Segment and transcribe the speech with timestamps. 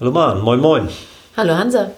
[0.00, 0.88] Hallo Mann, moin moin.
[1.36, 1.90] Hallo Hansa.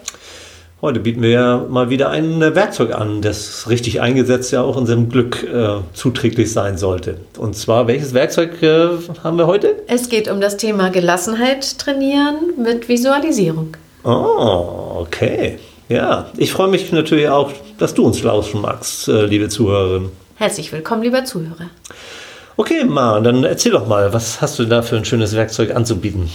[0.83, 5.09] Heute bieten wir ja mal wieder ein Werkzeug an, das richtig eingesetzt ja auch unserem
[5.09, 7.19] Glück äh, zuträglich sein sollte.
[7.38, 8.88] Und zwar, welches Werkzeug äh,
[9.22, 9.77] haben wir heute?
[9.87, 13.76] Es geht um das Thema Gelassenheit trainieren mit Visualisierung.
[14.03, 15.58] Oh, okay.
[15.88, 20.11] Ja, ich freue mich natürlich auch, dass du uns lauschen magst, äh, liebe Zuhörerin.
[20.34, 21.70] Herzlich willkommen, lieber Zuhörer.
[22.56, 26.30] Okay, Ma, dann erzähl doch mal, was hast du da für ein schönes Werkzeug anzubieten?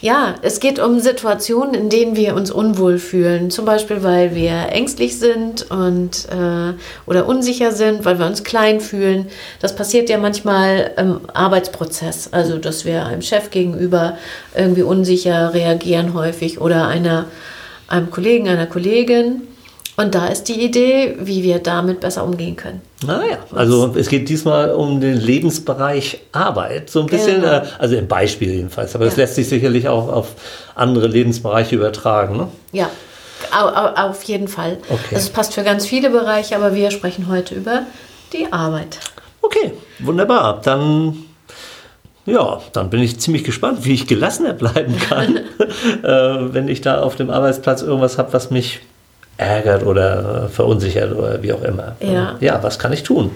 [0.00, 3.50] Ja, es geht um Situationen, in denen wir uns unwohl fühlen.
[3.50, 6.74] Zum Beispiel, weil wir ängstlich sind und, äh,
[7.06, 9.28] oder unsicher sind, weil wir uns klein fühlen.
[9.60, 12.28] Das passiert ja manchmal im Arbeitsprozess.
[12.32, 14.18] Also, dass wir einem Chef gegenüber
[14.54, 17.26] irgendwie unsicher reagieren häufig oder einer,
[17.88, 19.42] einem Kollegen, einer Kollegin.
[19.96, 22.80] Und da ist die Idee, wie wir damit besser umgehen können.
[23.06, 27.58] Naja, also es geht diesmal um den Lebensbereich Arbeit, so ein bisschen, genau.
[27.58, 29.10] äh, also im Beispiel jedenfalls, aber ja.
[29.10, 30.32] das lässt sich sicherlich auch auf
[30.74, 32.36] andere Lebensbereiche übertragen.
[32.36, 32.48] Ne?
[32.72, 32.90] Ja,
[33.52, 34.78] auf jeden Fall.
[34.88, 35.14] Okay.
[35.14, 37.82] Also es passt für ganz viele Bereiche, aber wir sprechen heute über
[38.32, 38.98] die Arbeit.
[39.42, 40.60] Okay, wunderbar.
[40.62, 41.24] Dann
[42.26, 45.36] ja, dann bin ich ziemlich gespannt, wie ich gelassener bleiben kann,
[46.02, 48.80] äh, wenn ich da auf dem Arbeitsplatz irgendwas habe, was mich
[49.36, 51.96] ärgert oder verunsichert oder wie auch immer.
[52.00, 52.36] Ja.
[52.40, 53.30] ja, was kann ich tun?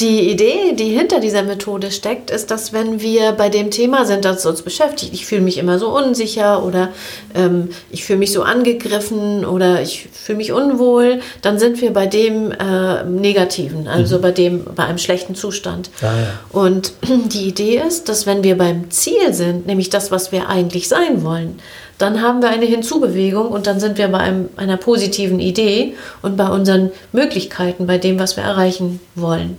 [0.00, 4.24] Die Idee, die hinter dieser Methode steckt, ist, dass wenn wir bei dem Thema sind,
[4.24, 6.88] das uns beschäftigt, ich fühle mich immer so unsicher oder
[7.34, 12.06] ähm, ich fühle mich so angegriffen oder ich fühle mich unwohl, dann sind wir bei
[12.06, 14.22] dem äh, Negativen, also mhm.
[14.22, 15.90] bei dem, bei einem schlechten Zustand.
[16.00, 16.58] Ah, ja.
[16.58, 20.88] Und die Idee ist, dass wenn wir beim Ziel sind, nämlich das, was wir eigentlich
[20.88, 21.60] sein wollen,
[22.00, 26.36] dann haben wir eine Hinzubewegung und dann sind wir bei einem, einer positiven Idee und
[26.36, 29.58] bei unseren Möglichkeiten, bei dem, was wir erreichen wollen.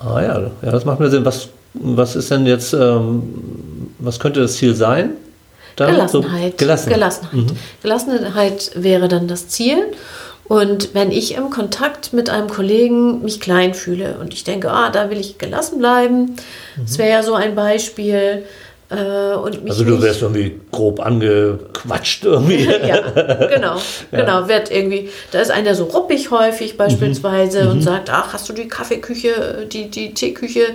[0.00, 1.24] Ah ja, ja das macht mir Sinn.
[1.24, 3.22] Was, was ist denn jetzt, ähm,
[3.98, 5.10] was könnte das Ziel sein?
[5.76, 6.52] Dann Gelassenheit.
[6.52, 6.94] So, Gelassenheit.
[6.94, 7.32] Gelassenheit.
[7.32, 7.56] Mhm.
[7.82, 9.78] Gelassenheit wäre dann das Ziel.
[10.44, 14.90] Und wenn ich im Kontakt mit einem Kollegen mich klein fühle und ich denke, ah,
[14.90, 16.82] da will ich gelassen bleiben, mhm.
[16.82, 18.44] das wäre ja so ein Beispiel,
[18.92, 22.64] also du wärst irgendwie grob angequatscht irgendwie.
[22.64, 23.00] ja,
[23.48, 23.80] genau, ja.
[24.10, 24.48] genau.
[24.48, 27.70] Wird irgendwie, da ist einer so ruppig häufig beispielsweise mhm.
[27.70, 27.82] und mhm.
[27.82, 30.66] sagt, ach, hast du die Kaffeeküche, die, die Teeküche,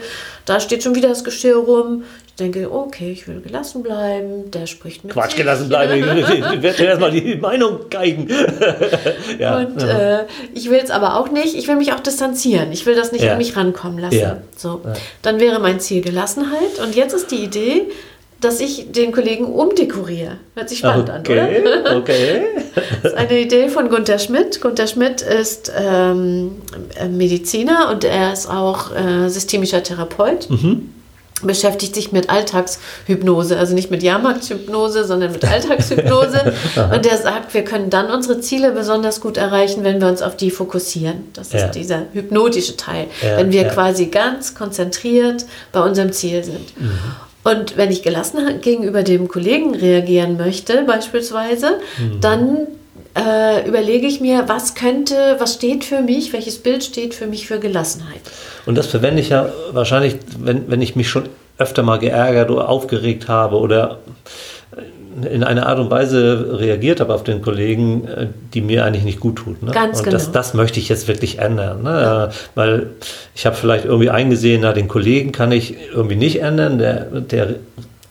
[0.48, 2.04] da steht schon wieder das Geschirr rum.
[2.28, 6.84] Ich denke, okay, ich will gelassen bleiben, der spricht mit Quatsch, gelassen bleiben, ich werde
[6.84, 8.30] erstmal die Meinung geigen.
[9.40, 9.58] ja.
[9.58, 12.96] Und äh, ich will es aber auch nicht, ich will mich auch distanzieren, ich will
[12.96, 13.34] das nicht ja.
[13.34, 14.20] an mich rankommen lassen.
[14.20, 14.38] Ja.
[14.56, 14.82] So.
[15.22, 17.88] Dann wäre mein Ziel Gelassenheit und jetzt ist die Idee,
[18.40, 20.38] dass ich den Kollegen umdekoriere.
[20.54, 21.98] Hört sich spannend okay, an, oder?
[21.98, 22.42] Okay.
[23.04, 24.62] das ist eine Idee von Gunther Schmidt.
[24.62, 26.62] Gunther Schmidt ist ähm,
[27.10, 30.50] Mediziner und er ist auch äh, systemischer Therapeut.
[30.50, 30.94] Mhm.
[31.44, 36.54] Beschäftigt sich mit Alltagshypnose, also nicht mit Jahrmarkthypnose, sondern mit Alltagshypnose.
[36.94, 40.36] und er sagt, wir können dann unsere Ziele besonders gut erreichen, wenn wir uns auf
[40.36, 41.26] die fokussieren.
[41.34, 41.66] Das ja.
[41.66, 43.06] ist dieser hypnotische Teil.
[43.22, 43.70] Ja, wenn wir ja.
[43.70, 46.80] quasi ganz konzentriert bei unserem Ziel sind.
[46.80, 47.00] Mhm.
[47.50, 52.20] Und wenn ich gelassen gegenüber dem Kollegen reagieren möchte, beispielsweise, mhm.
[52.20, 52.58] dann
[53.16, 57.48] äh, überlege ich mir, was könnte, was steht für mich, welches Bild steht für mich
[57.48, 58.20] für Gelassenheit.
[58.66, 62.68] Und das verwende ich ja wahrscheinlich, wenn, wenn ich mich schon öfter mal geärgert oder
[62.68, 64.00] aufgeregt habe oder
[65.26, 69.20] in einer Art und Weise reagiert habe auf den Kollegen, äh, die mir eigentlich nicht
[69.20, 69.64] gut tut.
[69.64, 69.72] Ne?
[69.72, 70.16] Ganz und genau.
[70.16, 71.84] das, das möchte ich jetzt wirklich ändern.
[71.84, 71.90] Ne?
[71.90, 72.30] Ja.
[72.56, 72.88] Weil
[73.36, 77.56] ich habe vielleicht irgendwie eingesehen, na, den Kollegen kann ich irgendwie nicht ändern, der, der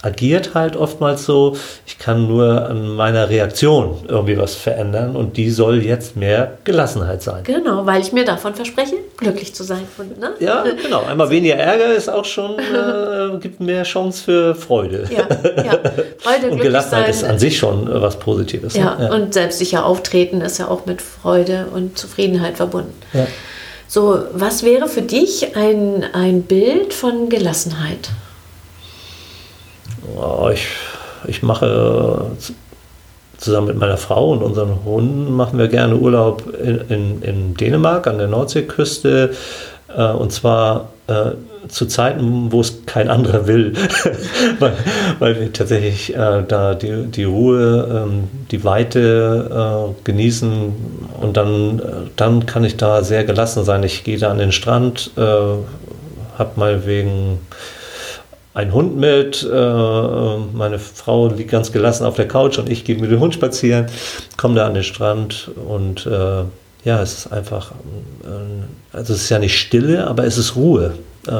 [0.06, 5.50] agiert halt oftmals so, ich kann nur an meiner Reaktion irgendwie was verändern und die
[5.50, 7.42] soll jetzt mehr Gelassenheit sein.
[7.42, 9.82] Genau, weil ich mir davon verspreche, glücklich zu sein.
[10.20, 10.30] Ne?
[10.38, 11.02] Ja, genau.
[11.02, 15.08] Einmal weniger Ärger ist auch schon, äh, gibt mehr Chance für Freude.
[15.10, 15.26] Ja,
[15.62, 15.78] ja.
[16.18, 17.10] Freude, und Gelassenheit sein.
[17.10, 18.76] ist an sich schon äh, was Positives.
[18.76, 19.04] Ja, ne?
[19.06, 22.94] ja, und selbstsicher auftreten ist ja auch mit Freude und Zufriedenheit verbunden.
[23.12, 23.26] Ja.
[23.88, 28.10] So, was wäre für dich ein, ein Bild von Gelassenheit?
[30.52, 30.66] Ich,
[31.26, 32.26] ich mache
[33.38, 38.06] zusammen mit meiner Frau und unseren Hunden machen wir gerne Urlaub in, in, in Dänemark
[38.06, 39.30] an der Nordseeküste.
[39.94, 41.32] Äh, und zwar äh,
[41.68, 43.72] zu Zeiten, wo es kein anderer will,
[44.58, 44.72] weil,
[45.18, 50.74] weil, wir tatsächlich äh, da die, die Ruhe, ähm, die Weite äh, genießen
[51.20, 51.82] und dann, äh,
[52.16, 53.82] dann kann ich da sehr gelassen sein.
[53.82, 57.38] Ich gehe da an den Strand, äh, habe mal wegen
[58.56, 62.97] ein Hund mit, äh, meine Frau liegt ganz gelassen auf der Couch und ich gehe
[62.97, 63.86] mit dem Hund spazieren,
[64.38, 66.44] komme da an den Strand und äh,
[66.84, 67.72] ja, es ist einfach,
[68.24, 70.94] äh, also es ist ja nicht Stille, aber es ist Ruhe.
[71.28, 71.32] Äh,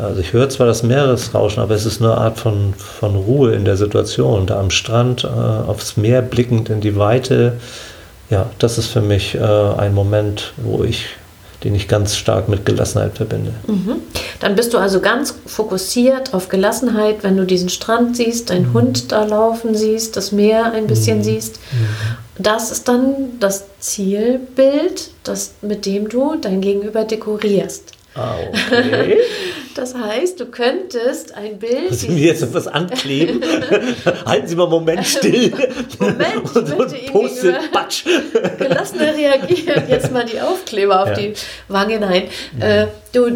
[0.00, 3.64] Also ich höre zwar das Meeresrauschen, aber es ist eine Art von, von Ruhe in
[3.64, 4.46] der Situation.
[4.46, 7.58] Da am Strand, äh, aufs Meer blickend in die Weite,
[8.30, 11.06] ja, das ist für mich ein Moment, wo ich
[11.64, 13.52] den ich ganz stark mit Gelassenheit verbinde.
[13.66, 13.96] Mhm.
[14.40, 18.74] Dann bist du also ganz fokussiert auf Gelassenheit, wenn du diesen Strand siehst, deinen mhm.
[18.74, 21.24] Hund da laufen siehst, das Meer ein bisschen mhm.
[21.24, 21.56] siehst.
[21.72, 22.42] Mhm.
[22.42, 27.92] Das ist dann das Zielbild, das, mit dem du dein Gegenüber dekorierst.
[28.14, 29.18] Ah, okay.
[29.74, 31.90] Das heißt, du könntest ein Bild.
[31.90, 33.40] Müssen wir jetzt etwas ankleben?
[34.26, 35.52] Halten Sie mal einen Moment still.
[36.00, 38.04] Moment, ich und möchte Ihnen Batsch.
[38.58, 39.84] gelassener reagieren.
[39.88, 41.14] Jetzt mal die Aufkleber auf ja.
[41.14, 41.32] die
[41.68, 42.00] Wange.
[42.00, 42.24] Nein,
[42.58, 42.82] ja.
[42.82, 43.30] äh, du,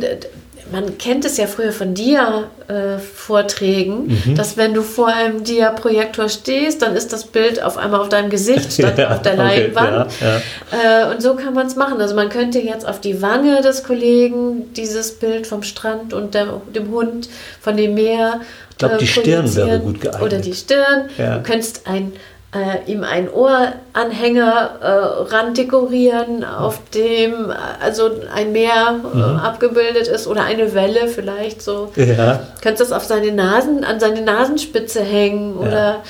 [0.73, 4.35] man kennt es ja früher von Dia-Vorträgen, mhm.
[4.35, 8.31] dass wenn du vor einem Dia-Projektor stehst, dann ist das Bild auf einmal auf deinem
[8.31, 10.07] Gesicht statt ja, auf der Leinwand.
[10.07, 10.41] Okay, ja,
[10.73, 11.05] ja.
[11.05, 12.01] Äh, und so kann man es machen.
[12.01, 16.61] Also man könnte jetzt auf die Wange des Kollegen dieses Bild vom Strand und der,
[16.75, 17.29] dem Hund,
[17.61, 18.41] von dem Meer.
[18.71, 20.23] Ich glaube, äh, die Stirn wäre gut geeignet.
[20.23, 21.11] Oder die Stirn.
[21.17, 22.13] Du könntest ein
[22.54, 24.87] äh, ihm einen Ohranhänger äh,
[25.34, 29.37] randekorieren, auf dem also ein Meer äh, mhm.
[29.38, 31.90] abgebildet ist oder eine Welle vielleicht so.
[31.96, 32.40] Ja.
[32.60, 35.66] Könntest das auf seine Nasen, an seine Nasenspitze hängen ja.
[35.66, 36.02] oder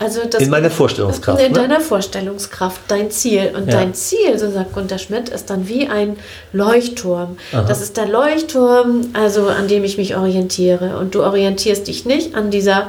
[0.00, 1.42] also das, in meiner Vorstellungskraft.
[1.42, 1.58] In ne?
[1.58, 3.52] deiner Vorstellungskraft, dein Ziel.
[3.56, 3.72] Und ja.
[3.72, 6.16] dein Ziel, so sagt Gunter Schmidt, ist dann wie ein
[6.52, 7.36] Leuchtturm.
[7.52, 7.64] Aha.
[7.66, 10.98] Das ist der Leuchtturm, also an dem ich mich orientiere.
[10.98, 12.86] Und du orientierst dich nicht an dieser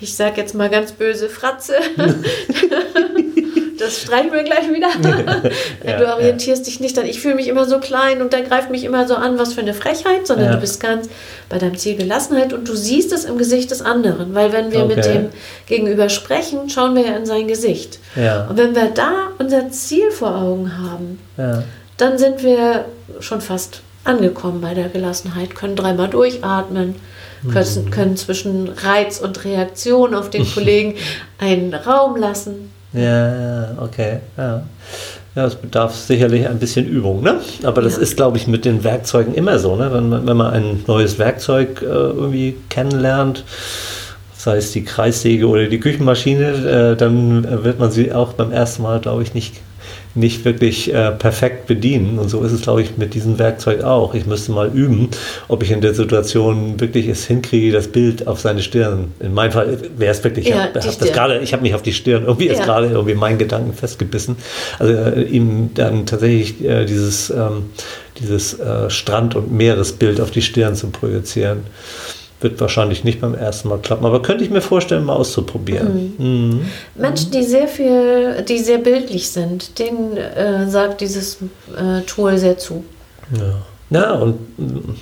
[0.00, 1.74] ich sag jetzt mal ganz böse Fratze.
[3.78, 4.88] das streichen wir gleich wieder.
[5.84, 6.64] ja, du orientierst ja.
[6.64, 9.14] dich nicht an, ich fühle mich immer so klein und dann greift mich immer so
[9.14, 10.54] an, was für eine Frechheit, sondern ja.
[10.54, 11.08] du bist ganz
[11.48, 14.34] bei deinem Ziel Gelassenheit und du siehst es im Gesicht des anderen.
[14.34, 14.94] Weil wenn wir okay.
[14.94, 15.28] mit dem
[15.66, 17.98] Gegenüber sprechen, schauen wir ja in sein Gesicht.
[18.16, 21.18] Und wenn wir da unser Ziel vor Augen haben,
[21.96, 22.86] dann sind wir
[23.20, 26.96] schon fast angekommen bei der Gelassenheit, können dreimal durchatmen
[27.52, 30.94] können, können zwischen Reiz und Reaktion auf den Kollegen
[31.38, 32.70] einen Raum lassen.
[32.92, 34.20] Ja, ja, okay.
[34.36, 34.62] Ja.
[35.34, 37.40] Ja, es bedarf sicherlich ein bisschen Übung, ne?
[37.62, 38.02] Aber das ja.
[38.02, 39.92] ist, glaube ich, mit den Werkzeugen immer so, ne?
[39.92, 43.44] Wenn man, wenn man ein neues Werkzeug äh, irgendwie kennenlernt,
[44.34, 48.82] sei es die Kreissäge oder die Küchenmaschine, äh, dann wird man sie auch beim ersten
[48.82, 49.56] Mal, glaube ich, nicht
[50.14, 52.18] nicht wirklich äh, perfekt bedienen.
[52.18, 54.14] Und so ist es, glaube ich, mit diesem Werkzeug auch.
[54.14, 55.10] Ich müsste mal üben,
[55.48, 59.12] ob ich in der Situation wirklich es hinkriege, das Bild auf seine Stirn.
[59.20, 61.92] In meinem Fall wäre es wirklich, ja, ich habe gerade, ich habe mich auf die
[61.92, 62.54] Stirn irgendwie ja.
[62.54, 64.36] ist gerade irgendwie meinen Gedanken festgebissen.
[64.78, 67.70] Also äh, ihm dann tatsächlich äh, dieses, ähm,
[68.18, 71.64] dieses äh, Strand- und Meeresbild auf die Stirn zu projizieren.
[72.46, 76.14] Wird wahrscheinlich nicht beim ersten Mal klappen, aber könnte ich mir vorstellen, mal auszuprobieren.
[76.16, 76.26] Mhm.
[76.26, 76.60] Mhm.
[76.94, 81.38] Menschen, die sehr viel, die sehr bildlich sind, denen äh, sagt dieses
[81.76, 82.84] äh, Tool sehr zu.
[83.36, 83.54] Ja.
[83.90, 84.38] Ja, und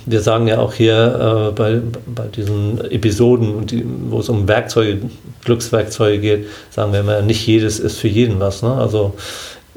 [0.05, 5.09] wir sagen ja auch hier äh, bei, bei diesen Episoden, die, wo es um Werkzeuge,
[5.43, 8.61] Glückswerkzeuge geht, sagen wir immer, nicht jedes ist für jeden was.
[8.61, 8.71] Ne?
[8.73, 9.13] Also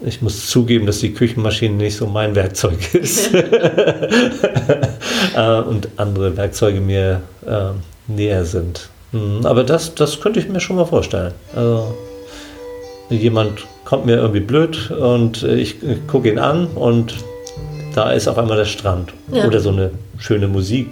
[0.04, 3.30] ich muss zugeben, dass die Küchenmaschine nicht so mein Werkzeug ist.
[5.34, 7.70] Äh, und andere Werkzeuge mir äh,
[8.06, 8.88] näher sind.
[9.12, 11.32] Mhm, aber das, das könnte ich mir schon mal vorstellen.
[11.54, 11.94] Also,
[13.10, 17.14] jemand kommt mir irgendwie blöd und ich, ich gucke ihn an und
[17.94, 19.12] da ist auf einmal der Strand.
[19.32, 19.46] Ja.
[19.46, 20.88] Oder so eine schöne Musik.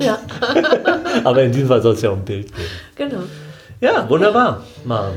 [0.00, 0.18] Ja.
[1.24, 2.66] aber in diesem Fall soll es ja um Bild gehen.
[2.96, 3.22] Genau.
[3.80, 5.14] Ja, wunderbar, Maren.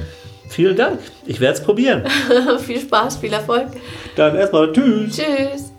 [0.54, 1.00] Vielen Dank.
[1.26, 2.04] Ich werde es probieren.
[2.60, 3.70] viel Spaß, viel Erfolg.
[4.16, 5.16] Dann erstmal Tschüss.
[5.18, 5.73] Tschüss.